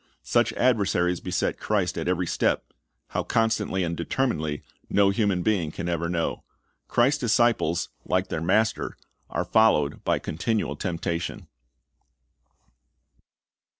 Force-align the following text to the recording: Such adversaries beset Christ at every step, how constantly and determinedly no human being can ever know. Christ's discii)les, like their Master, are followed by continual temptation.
Such 0.23 0.51
adversaries 0.53 1.19
beset 1.19 1.59
Christ 1.59 1.95
at 1.95 2.07
every 2.07 2.25
step, 2.25 2.73
how 3.09 3.21
constantly 3.21 3.83
and 3.83 3.95
determinedly 3.95 4.63
no 4.89 5.11
human 5.11 5.43
being 5.43 5.71
can 5.71 5.87
ever 5.87 6.09
know. 6.09 6.43
Christ's 6.87 7.25
discii)les, 7.25 7.89
like 8.03 8.29
their 8.29 8.41
Master, 8.41 8.97
are 9.29 9.45
followed 9.45 10.03
by 10.03 10.17
continual 10.17 10.75
temptation. 10.75 11.45